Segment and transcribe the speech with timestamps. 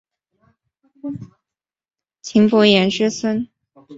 [2.23, 3.47] 岑伯颜之孙。